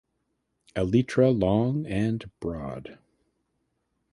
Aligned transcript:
Elytra 0.75 1.29
long 1.31 1.85
and 1.85 2.27
broad. 2.39 2.97